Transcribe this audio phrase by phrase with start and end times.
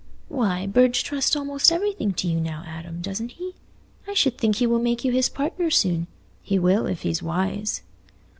[0.29, 3.53] "Why, Burge trusts almost everything to you now, Adam, doesn't he?
[4.07, 6.07] I should think he will make you his partner soon.
[6.41, 7.83] He will, if he's wise."